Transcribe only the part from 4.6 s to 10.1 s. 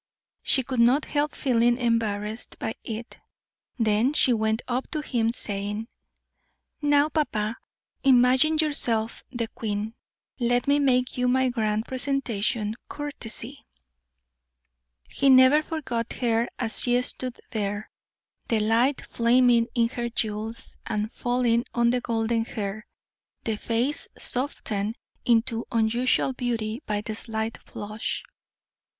up to him, saying: "Now, papa, imagine yourself the queen;